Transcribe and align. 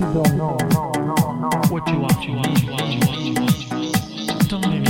You 0.00 0.06
want, 0.06 0.28
you 0.28 0.40
want, 1.70 1.88
you 1.88 2.00
want, 2.00 2.24
you 2.26 2.34
want, 2.34 2.62
you 2.62 2.70
want. 2.70 2.88
Don't. 4.48 4.84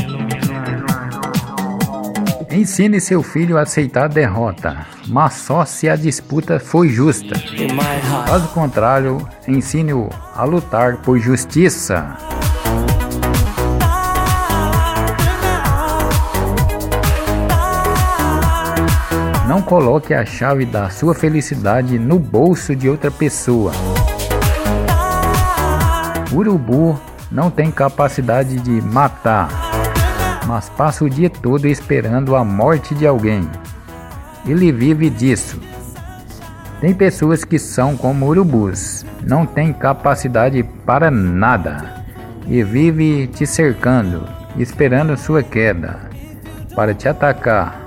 Ensine 2.50 3.00
seu 3.00 3.22
filho 3.22 3.58
a 3.58 3.62
aceitar 3.62 4.04
a 4.04 4.08
derrota, 4.08 4.86
mas 5.08 5.34
só 5.34 5.64
se 5.64 5.88
a 5.88 5.96
disputa 5.96 6.60
foi 6.60 6.88
justa. 6.88 7.34
Caso 8.26 8.48
contrário, 8.48 9.28
ensine-o 9.46 10.08
a 10.34 10.44
lutar 10.44 10.98
por 10.98 11.18
justiça. 11.18 12.16
Não 19.48 19.60
coloque 19.60 20.14
a 20.14 20.24
chave 20.24 20.64
da 20.64 20.88
sua 20.88 21.14
felicidade 21.14 21.98
no 21.98 22.18
bolso 22.18 22.74
de 22.74 22.88
outra 22.88 23.10
pessoa. 23.10 23.72
Urubu 26.34 27.00
não 27.30 27.48
tem 27.48 27.70
capacidade 27.70 28.58
de 28.58 28.82
matar, 28.82 29.48
mas 30.48 30.68
passa 30.68 31.04
o 31.04 31.08
dia 31.08 31.30
todo 31.30 31.68
esperando 31.68 32.34
a 32.34 32.44
morte 32.44 32.92
de 32.92 33.06
alguém. 33.06 33.48
Ele 34.44 34.72
vive 34.72 35.08
disso. 35.08 35.60
Tem 36.80 36.92
pessoas 36.92 37.44
que 37.44 37.56
são 37.56 37.96
como 37.96 38.26
urubus, 38.26 39.06
não 39.22 39.46
têm 39.46 39.72
capacidade 39.72 40.62
para 40.84 41.08
nada 41.08 42.04
e 42.48 42.64
vive 42.64 43.28
te 43.28 43.46
cercando, 43.46 44.28
esperando 44.58 45.16
sua 45.16 45.42
queda 45.42 46.10
para 46.74 46.92
te 46.92 47.08
atacar, 47.08 47.80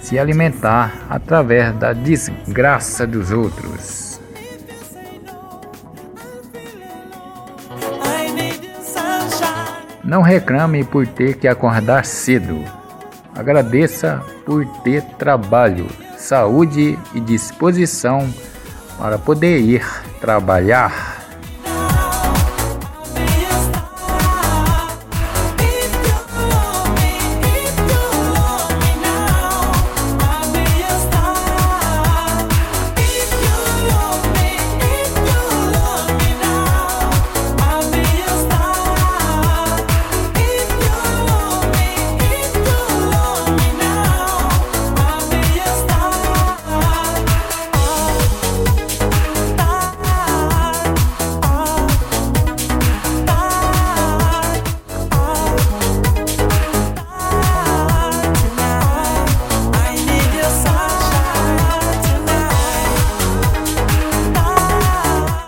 se 0.00 0.18
alimentar 0.18 0.94
através 1.10 1.74
da 1.76 1.92
desgraça 1.92 3.06
dos 3.06 3.30
outros. 3.30 4.09
Não 10.10 10.22
reclame 10.22 10.82
por 10.82 11.06
ter 11.06 11.36
que 11.36 11.46
acordar 11.46 12.04
cedo. 12.04 12.64
Agradeça 13.32 14.20
por 14.44 14.66
ter 14.82 15.04
trabalho, 15.16 15.86
saúde 16.18 16.98
e 17.14 17.20
disposição 17.20 18.28
para 18.98 19.18
poder 19.18 19.60
ir 19.60 19.86
trabalhar. 20.20 21.09